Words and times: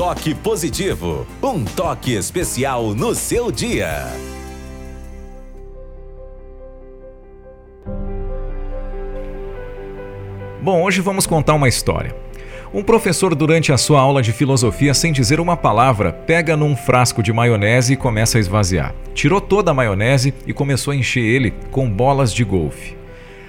toque 0.00 0.34
positivo, 0.34 1.26
um 1.42 1.62
toque 1.62 2.14
especial 2.14 2.94
no 2.94 3.14
seu 3.14 3.52
dia. 3.52 4.06
Bom, 10.62 10.82
hoje 10.82 11.02
vamos 11.02 11.26
contar 11.26 11.52
uma 11.52 11.68
história. 11.68 12.16
Um 12.72 12.82
professor, 12.82 13.34
durante 13.34 13.74
a 13.74 13.76
sua 13.76 14.00
aula 14.00 14.22
de 14.22 14.32
filosofia, 14.32 14.94
sem 14.94 15.12
dizer 15.12 15.38
uma 15.38 15.54
palavra, 15.54 16.14
pega 16.14 16.56
num 16.56 16.74
frasco 16.74 17.22
de 17.22 17.30
maionese 17.30 17.92
e 17.92 17.96
começa 17.96 18.38
a 18.38 18.40
esvaziar. 18.40 18.94
Tirou 19.12 19.38
toda 19.38 19.70
a 19.70 19.74
maionese 19.74 20.32
e 20.46 20.54
começou 20.54 20.92
a 20.92 20.96
encher 20.96 21.24
ele 21.24 21.52
com 21.70 21.90
bolas 21.90 22.32
de 22.32 22.42
golfe. 22.42 22.96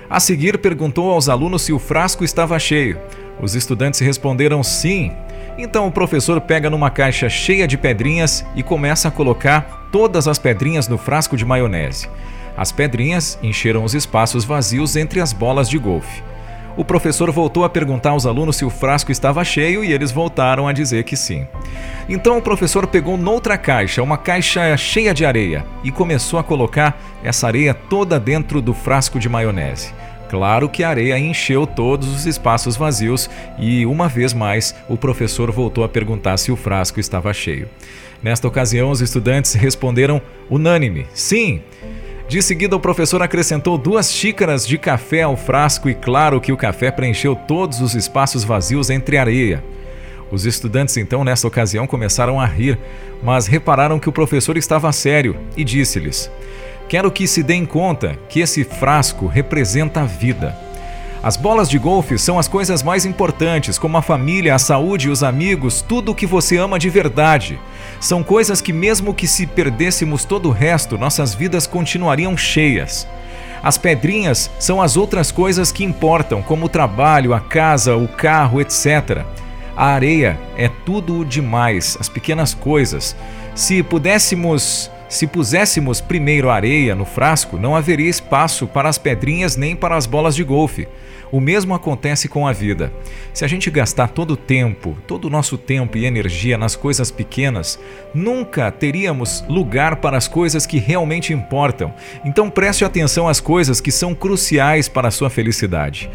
A 0.10 0.20
seguir, 0.20 0.58
perguntou 0.58 1.12
aos 1.12 1.30
alunos 1.30 1.62
se 1.62 1.72
o 1.72 1.80
frasco 1.80 2.26
estava 2.26 2.60
cheio. 2.60 3.00
Os 3.42 3.56
estudantes 3.56 4.02
responderam 4.02 4.62
sim. 4.62 5.14
Então 5.58 5.88
o 5.88 5.92
professor 5.92 6.40
pega 6.42 6.70
numa 6.70 6.90
caixa 6.90 7.30
cheia 7.30 7.68
de 7.68 7.78
pedrinhas 7.78 8.46
e 8.56 8.64
começa 8.64 9.08
a 9.08 9.12
colocar 9.12 9.88
todas 9.92 10.28
as 10.28 10.40
pedrinhas 10.40 10.88
no 10.88 10.98
frasco 10.98 11.36
de 11.36 11.46
maionese. 11.46 12.10
As 12.56 12.72
pedrinhas 12.72 13.38
encheram 13.42 13.84
os 13.84 13.94
espaços 13.94 14.44
vazios 14.44 14.96
entre 14.96 15.20
as 15.20 15.34
bolas 15.34 15.70
de 15.70 15.78
golfe. 15.78 16.24
O 16.78 16.86
professor 16.86 17.30
voltou 17.32 17.66
a 17.66 17.70
perguntar 17.70 18.12
aos 18.12 18.26
alunos 18.26 18.56
se 18.56 18.64
o 18.64 18.70
frasco 18.70 19.12
estava 19.12 19.44
cheio 19.44 19.84
e 19.84 19.92
eles 19.92 20.12
voltaram 20.12 20.68
a 20.68 20.74
dizer 20.74 21.04
que 21.04 21.18
sim. 21.18 21.46
Então 22.08 22.38
o 22.38 22.42
professor 22.42 22.88
pegou 22.88 23.18
noutra 23.18 23.58
caixa, 23.58 24.02
uma 24.02 24.18
caixa 24.18 24.76
cheia 24.78 25.14
de 25.14 25.26
areia, 25.26 25.66
e 25.84 25.92
começou 25.92 26.40
a 26.40 26.44
colocar 26.44 26.98
essa 27.24 27.46
areia 27.46 27.74
toda 27.74 28.20
dentro 28.20 28.62
do 28.62 28.74
frasco 28.74 29.20
de 29.20 29.28
maionese. 29.28 29.94
Claro 30.32 30.70
que 30.70 30.82
a 30.82 30.88
areia 30.88 31.20
encheu 31.20 31.68
todos 31.68 32.08
os 32.08 32.26
espaços 32.26 32.78
vazios 32.78 33.30
e, 33.60 33.86
uma 33.86 34.08
vez 34.08 34.34
mais, 34.34 34.74
o 34.88 34.96
professor 34.96 35.52
voltou 35.52 35.84
a 35.84 35.90
perguntar 35.90 36.38
se 36.38 36.54
o 36.54 36.56
frasco 36.56 37.02
estava 37.02 37.34
cheio. 37.34 37.68
Nesta 38.24 38.48
ocasião, 38.48 38.92
os 38.92 39.02
estudantes 39.02 39.54
responderam 39.56 40.22
unânime: 40.50 41.06
sim. 41.14 41.62
De 42.30 42.42
seguida, 42.42 42.78
o 42.78 42.80
professor 42.80 43.22
acrescentou 43.22 43.78
duas 43.78 44.10
xícaras 44.10 44.66
de 44.66 44.78
café 44.78 45.24
ao 45.24 45.36
frasco 45.36 45.90
e, 45.90 45.94
claro, 45.94 46.40
que 46.40 46.54
o 46.54 46.58
café 46.58 46.92
preencheu 46.92 47.36
todos 47.36 47.82
os 47.82 47.94
espaços 47.94 48.46
vazios 48.46 48.90
entre 48.90 49.18
areia. 49.18 49.62
Os 50.32 50.46
estudantes, 50.46 50.96
então, 50.96 51.26
nessa 51.26 51.46
ocasião, 51.46 51.86
começaram 51.86 52.40
a 52.40 52.46
rir, 52.46 52.80
mas 53.22 53.48
repararam 53.48 54.00
que 54.00 54.08
o 54.08 54.14
professor 54.14 54.56
estava 54.56 54.90
sério 54.94 55.36
e 55.58 55.64
disse-lhes: 55.66 56.32
Quero 56.92 57.10
que 57.10 57.26
se 57.26 57.42
deem 57.42 57.66
conta 57.66 58.20
que 58.28 58.42
esse 58.42 58.66
frasco 58.66 59.26
representa 59.26 60.02
a 60.02 60.06
vida. 60.06 60.54
As 61.24 61.38
bolas 61.38 61.70
de 61.70 61.80
golfe 61.80 62.18
são 62.18 62.38
as 62.38 62.50
coisas 62.50 62.84
mais 62.84 63.06
importantes, 63.06 63.80
como 63.80 63.96
a 63.96 64.02
família, 64.02 64.54
a 64.54 64.60
saúde, 64.60 65.10
os 65.10 65.24
amigos, 65.24 65.82
tudo 65.82 66.12
o 66.12 66.16
que 66.16 66.26
você 66.26 66.58
ama 66.58 66.78
de 66.78 66.90
verdade. 66.90 67.58
São 68.02 68.22
coisas 68.22 68.60
que, 68.60 68.74
mesmo 68.74 69.14
que 69.14 69.26
se 69.26 69.48
perdêssemos 69.48 70.26
todo 70.26 70.50
o 70.50 70.52
resto, 70.52 70.98
nossas 70.98 71.34
vidas 71.34 71.66
continuariam 71.66 72.36
cheias. 72.36 73.08
As 73.64 73.78
pedrinhas 73.78 74.52
são 74.60 74.82
as 74.82 74.98
outras 74.98 75.32
coisas 75.32 75.72
que 75.72 75.86
importam, 75.86 76.42
como 76.42 76.66
o 76.66 76.70
trabalho, 76.70 77.34
a 77.34 77.40
casa, 77.40 77.96
o 77.96 78.06
carro, 78.06 78.60
etc. 78.60 79.24
A 79.78 79.86
areia 79.86 80.38
é 80.58 80.68
tudo 80.68 81.24
demais, 81.24 81.96
as 82.02 82.10
pequenas 82.10 82.54
coisas. 82.54 83.16
Se 83.56 83.82
pudéssemos, 83.82 84.92
se 85.12 85.28
puséssemos 85.28 86.00
primeiro 86.00 86.50
areia 86.50 86.96
no 86.96 87.04
frasco, 87.04 87.58
não 87.58 87.76
haveria 87.76 88.10
espaço 88.10 88.66
para 88.66 88.88
as 88.88 88.98
pedrinhas 88.98 89.58
nem 89.58 89.76
para 89.76 89.98
as 89.98 90.06
bolas 90.06 90.34
de 90.34 90.42
golfe. 90.42 90.88
O 91.30 91.42
mesmo 91.42 91.74
acontece 91.74 92.30
com 92.30 92.48
a 92.48 92.54
vida. 92.54 92.94
Se 93.34 93.44
a 93.44 93.48
gente 93.48 93.70
gastar 93.70 94.08
todo 94.08 94.32
o 94.32 94.38
tempo, 94.38 94.98
todo 95.06 95.26
o 95.26 95.30
nosso 95.30 95.58
tempo 95.58 95.98
e 95.98 96.06
energia 96.06 96.58
nas 96.58 96.78
coisas 96.78 97.12
pequenas, 97.12 97.78
nunca 98.14 98.72
teríamos 98.72 99.44
lugar 99.50 99.98
para 99.98 100.16
as 100.16 100.30
coisas 100.30 100.66
que 100.66 100.80
realmente 100.80 101.34
importam. 101.34 101.94
Então 102.24 102.50
preste 102.50 102.86
atenção 102.86 103.28
às 103.28 103.42
coisas 103.42 103.82
que 103.82 103.92
são 103.92 104.16
cruciais 104.16 104.88
para 104.88 105.10
a 105.10 105.12
sua 105.12 105.30
felicidade. 105.30 106.10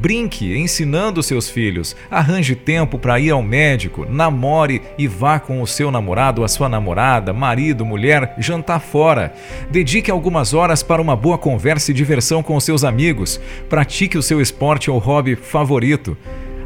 Brinque 0.00 0.56
ensinando 0.56 1.22
seus 1.22 1.48
filhos, 1.48 1.96
arranje 2.10 2.54
tempo 2.54 2.98
para 2.98 3.18
ir 3.18 3.30
ao 3.30 3.42
médico, 3.42 4.06
namore 4.08 4.82
e 4.98 5.08
vá 5.08 5.40
com 5.40 5.62
o 5.62 5.66
seu 5.66 5.90
namorado, 5.90 6.44
a 6.44 6.48
sua 6.48 6.68
namorada, 6.68 7.32
marido, 7.32 7.84
mulher, 7.84 8.34
jantar 8.38 8.80
fora. 8.80 9.32
Dedique 9.70 10.10
algumas 10.10 10.52
horas 10.52 10.82
para 10.82 11.00
uma 11.00 11.16
boa 11.16 11.38
conversa 11.38 11.90
e 11.90 11.94
diversão 11.94 12.42
com 12.42 12.58
seus 12.60 12.84
amigos. 12.84 13.40
Pratique 13.68 14.18
o 14.18 14.22
seu 14.22 14.40
esporte 14.40 14.90
ou 14.90 14.98
hobby 14.98 15.34
favorito. 15.34 16.16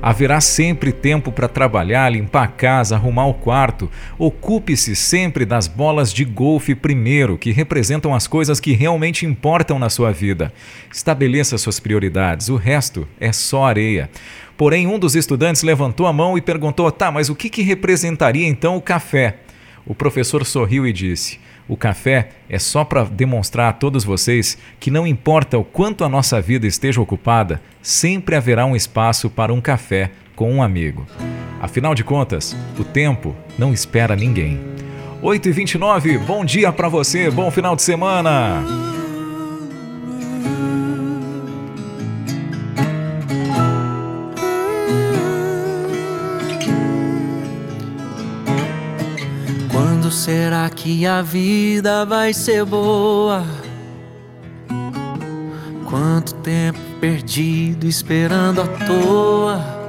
Haverá 0.03 0.41
sempre 0.41 0.93
tempo 0.93 1.31
para 1.31 1.47
trabalhar, 1.47 2.11
limpar 2.11 2.44
a 2.44 2.49
casa, 2.49 2.97
arrumar 2.97 3.27
o 3.27 3.34
quarto. 3.34 3.91
Ocupe-se 4.19 4.97
sempre 4.97 5.44
das 5.44 5.69
bolas 5.69 6.12
de 6.12 6.25
golfe 6.25 6.75
primeiro, 6.75 7.37
que 7.37 7.53
representam 7.53 8.15
as 8.15 8.27
coisas 8.27 8.60
que 8.60 8.72
realmente 8.72 9.27
importam 9.27 9.78
na 9.78 9.91
sua 9.91 10.10
vida. 10.10 10.53
Estabeleça 10.91 11.59
suas 11.59 11.78
prioridades, 11.78 12.49
o 12.49 12.56
resto 12.56 13.06
é 13.21 13.33
só 13.33 13.65
areia. 13.65 14.09
Porém, 14.56 14.87
um 14.87 14.99
dos 14.99 15.15
estudantes 15.15 15.62
levantou 15.62 16.06
a 16.06 16.12
mão 16.12 16.37
e 16.37 16.41
perguntou: 16.41 16.91
tá, 16.91 17.10
mas 17.10 17.28
o 17.28 17.34
que, 17.34 17.50
que 17.50 17.62
representaria 17.62 18.47
então 18.47 18.77
o 18.77 18.83
café? 18.83 19.37
O 19.87 19.95
professor 19.95 20.45
sorriu 20.45 20.87
e 20.87 20.93
disse: 20.93 21.39
o 21.71 21.77
café 21.77 22.31
é 22.49 22.59
só 22.59 22.85
para 22.85 23.05
demonstrar 23.05 23.71
a 23.71 23.73
todos 23.73 24.03
vocês 24.03 24.59
que 24.81 24.91
não 24.91 25.07
importa 25.07 25.57
o 25.57 25.63
quanto 25.63 26.03
a 26.03 26.09
nossa 26.09 26.41
vida 26.41 26.67
esteja 26.67 27.01
ocupada, 27.01 27.63
sempre 27.81 28.35
haverá 28.35 28.67
um 28.67 28.75
espaço 28.75 29.31
para 29.31 29.55
um 29.55 29.61
café 29.61 30.11
com 30.35 30.53
um 30.53 30.65
amigo. 30.65 31.07
Afinal 31.63 31.95
de 31.95 32.03
contas, 32.03 32.57
o 32.77 32.83
tempo 32.83 33.37
não 33.57 33.73
espera 33.73 34.17
ninguém. 34.17 34.59
8h29, 35.23 36.19
bom 36.19 36.45
dia 36.45 36.73
para 36.73 36.89
você, 36.89 37.31
bom 37.31 37.53
final 37.53 37.77
de 37.77 37.83
semana! 37.83 39.00
Será 50.10 50.69
que 50.69 51.06
a 51.06 51.22
vida 51.22 52.04
vai 52.04 52.34
ser 52.34 52.65
boa? 52.65 53.44
Quanto 55.88 56.34
tempo 56.37 56.78
perdido 57.00 57.87
esperando 57.87 58.60
à 58.62 58.66
toa? 58.66 59.80